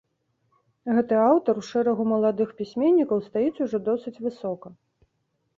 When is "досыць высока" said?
3.91-4.67